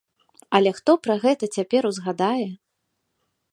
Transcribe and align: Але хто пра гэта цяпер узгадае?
Але 0.59 0.71
хто 0.77 0.95
пра 1.03 1.17
гэта 1.27 1.51
цяпер 1.59 1.83
узгадае? 1.91 2.47